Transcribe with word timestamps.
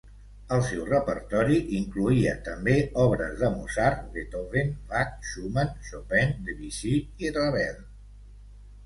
El 0.55 0.61
seu 0.67 0.85
repertori 0.85 1.57
incloïa 1.79 2.31
també 2.47 2.75
obres 3.03 3.35
de 3.41 3.49
Mozart, 3.57 4.01
Beethoven, 4.15 4.73
Bach, 4.95 5.13
Schumann, 5.33 5.77
Chopin, 5.91 6.33
Debussy 6.49 6.95
i 7.27 7.31
Ravel. 7.37 7.79